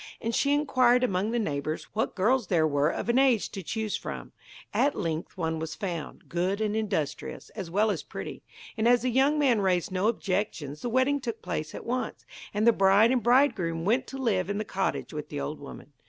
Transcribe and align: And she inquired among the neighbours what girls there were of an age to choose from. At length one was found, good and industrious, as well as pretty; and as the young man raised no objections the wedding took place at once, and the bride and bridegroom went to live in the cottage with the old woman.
And 0.19 0.33
she 0.33 0.51
inquired 0.55 1.03
among 1.03 1.29
the 1.29 1.37
neighbours 1.37 1.83
what 1.93 2.15
girls 2.15 2.47
there 2.47 2.65
were 2.65 2.89
of 2.89 3.07
an 3.07 3.19
age 3.19 3.49
to 3.49 3.61
choose 3.61 3.95
from. 3.95 4.31
At 4.73 4.95
length 4.95 5.37
one 5.37 5.59
was 5.59 5.75
found, 5.75 6.27
good 6.27 6.59
and 6.59 6.75
industrious, 6.75 7.51
as 7.51 7.69
well 7.69 7.91
as 7.91 8.01
pretty; 8.01 8.41
and 8.75 8.87
as 8.87 9.03
the 9.03 9.11
young 9.11 9.37
man 9.37 9.61
raised 9.61 9.91
no 9.91 10.07
objections 10.07 10.81
the 10.81 10.89
wedding 10.89 11.21
took 11.21 11.43
place 11.43 11.75
at 11.75 11.85
once, 11.85 12.25
and 12.51 12.65
the 12.65 12.73
bride 12.73 13.11
and 13.11 13.21
bridegroom 13.21 13.85
went 13.85 14.07
to 14.07 14.17
live 14.17 14.49
in 14.49 14.57
the 14.57 14.65
cottage 14.65 15.13
with 15.13 15.29
the 15.29 15.39
old 15.39 15.59
woman. 15.59 15.93